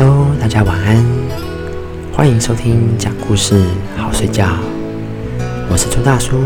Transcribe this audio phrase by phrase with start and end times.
[0.00, 1.04] Hello，大家晚安
[2.12, 3.64] 欢迎收听讲故事，
[3.96, 4.46] 好睡觉。
[5.68, 6.40] 我是朱大叔。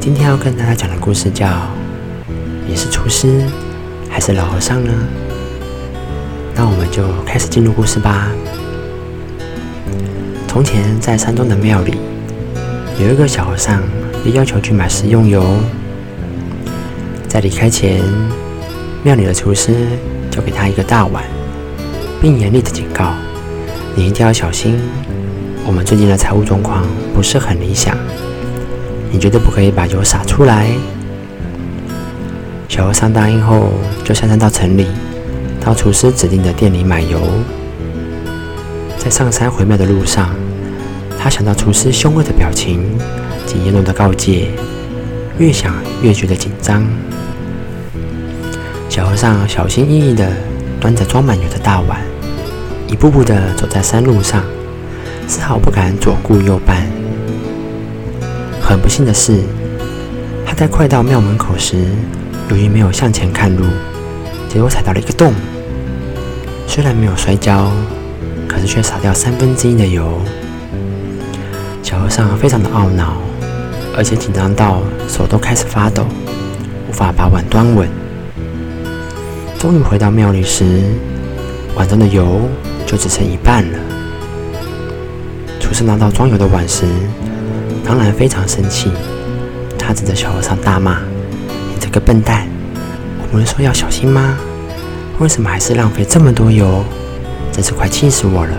[0.00, 1.46] 今天要跟大家讲的故事叫
[2.66, 3.44] 《你是厨师
[4.08, 4.90] 还是老和尚呢》？
[6.54, 8.30] 那我们就开始进入故事吧。
[10.48, 11.98] 从前，在山东的庙里，
[12.98, 13.82] 有一个小和尚
[14.24, 15.44] 被要求去买食用油。
[17.28, 18.02] 在离开前，
[19.02, 19.74] 庙里的厨师
[20.30, 21.22] 就给他一个大碗，
[22.22, 23.12] 并严厉的警告。
[23.96, 24.80] 你一定要小心，
[25.66, 27.98] 我们最近的财务状况不是很理想，
[29.10, 30.68] 你绝对不可以把油洒出来。
[32.68, 33.70] 小和尚答应后，
[34.04, 34.86] 就下山到城里，
[35.60, 37.20] 到厨师指定的店里买油。
[38.96, 40.30] 在上山回庙的路上，
[41.18, 42.96] 他想到厨师凶恶的表情
[43.44, 44.52] 及严厉的告诫，
[45.38, 46.86] 越想越觉得紧张。
[48.88, 50.30] 小和尚小心翼翼地
[50.80, 52.00] 端着装满油的大碗。
[52.92, 54.44] 一步步的走在山路上，
[55.26, 56.86] 丝毫不敢左顾右盼。
[58.60, 59.40] 很不幸的是，
[60.44, 61.86] 他在快到庙门口时，
[62.50, 63.64] 由于没有向前看路，
[64.46, 65.32] 结果踩到了一个洞。
[66.66, 67.72] 虽然没有摔跤，
[68.46, 70.20] 可是却洒掉三分之一的油。
[71.82, 73.16] 小和尚非常的懊恼，
[73.96, 76.04] 而且紧张到手都开始发抖，
[76.90, 77.88] 无法把碗端稳。
[79.58, 80.82] 终于回到庙里时，
[81.76, 82.48] 碗中的油。
[82.84, 83.78] 就只剩一半了。
[85.58, 86.84] 厨师拿到装油的碗时，
[87.86, 88.90] 当然非常生气。
[89.78, 90.98] 他指着小和尚大骂
[91.72, 92.46] ：“你这个笨蛋！
[93.18, 94.36] 我不是说要小心吗？
[95.20, 96.84] 为什么还是浪费这么多油？
[97.50, 98.52] 真是快气死我了！”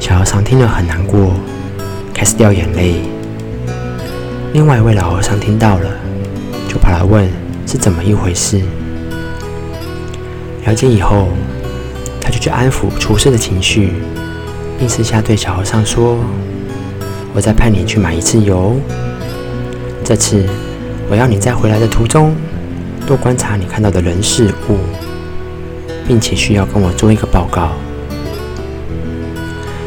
[0.00, 1.34] 小和尚听了很难过，
[2.12, 3.02] 开始掉眼泪。
[4.52, 5.88] 另外一位老和尚听到了，
[6.68, 7.30] 就跑来问
[7.68, 8.60] 是怎么一回事。
[10.64, 11.28] 了解以后。
[12.26, 13.92] 他就去安抚厨师的情绪，
[14.78, 16.16] 并私下对小和尚说
[17.36, 18.76] ：“我再派你去买一次油。
[20.02, 20.42] 这次
[21.10, 22.34] 我要你在回来的途中
[23.06, 24.78] 多观察你看到的人事物，
[26.08, 27.72] 并且需要跟我做一个报告。”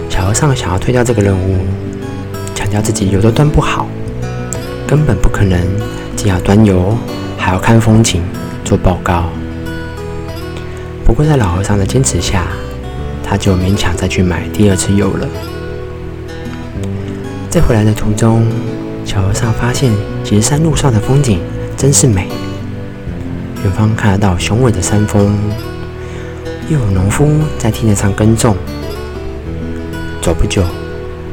[0.08, 1.58] 小和尚想要推掉这个任务，
[2.54, 3.88] 强调自己油都端不好，
[4.86, 5.60] 根本不可能
[6.16, 6.96] 既要端油
[7.36, 8.22] 还要看风景
[8.64, 9.24] 做报告。
[11.08, 12.48] 不过，在老和尚的坚持下，
[13.24, 15.26] 他就勉强再去买第二次油了。
[17.50, 18.46] 在回来的途中，
[19.06, 21.40] 小和尚发现，其实山路上的风景
[21.78, 22.28] 真是美。
[23.64, 25.34] 远方看得到雄伟的山峰，
[26.68, 27.26] 又有农夫
[27.58, 28.54] 在田野上耕种。
[30.22, 30.62] 走不久，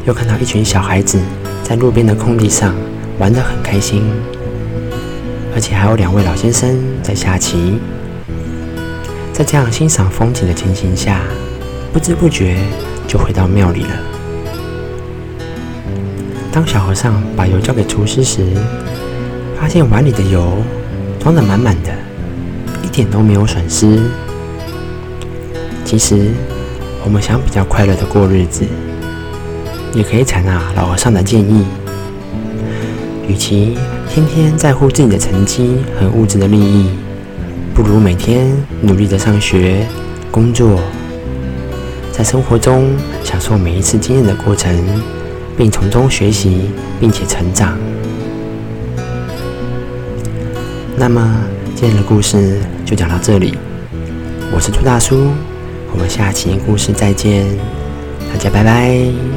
[0.07, 1.19] 又看到一群小孩子
[1.65, 2.73] 在路边的空地上
[3.19, 4.05] 玩得很开心，
[5.53, 7.81] 而且还有两位老先生在下棋。
[9.35, 11.21] 在这样欣赏风景的情形下，
[11.93, 12.57] 不知不觉
[13.09, 13.91] 就回到庙里了。
[16.53, 18.47] 当小和尚把油交给厨师时，
[19.61, 20.59] 发现碗里的油
[21.19, 21.91] 装得满满的，
[22.85, 23.99] 一点都没有损失。
[25.85, 26.31] 其实，
[27.05, 28.65] 我们想比较快乐的过日子，
[29.93, 31.67] 也可以采纳老和尚的建议，
[33.27, 33.77] 与其
[34.09, 36.89] 天天在乎自己的成绩和物质的利益。
[37.75, 38.47] 不如每天
[38.83, 39.85] 努力的上学、
[40.31, 40.79] 工作，
[42.13, 44.73] 在生活中享受每一次经验的过程，
[45.57, 46.71] 并从中学习
[47.01, 47.77] 并且成长。
[50.97, 51.37] 那么，
[51.75, 53.59] 今天的故事就讲到这里。
[54.55, 55.33] 我是朱大叔，
[55.93, 57.45] 我们下期故事再见，
[58.33, 59.34] 大家拜拜。